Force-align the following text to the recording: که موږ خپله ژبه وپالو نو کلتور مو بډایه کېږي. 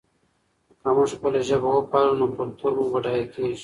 که 0.81 0.87
موږ 0.95 1.09
خپله 1.17 1.39
ژبه 1.47 1.69
وپالو 1.73 2.13
نو 2.19 2.25
کلتور 2.37 2.71
مو 2.77 2.83
بډایه 2.93 3.25
کېږي. 3.33 3.59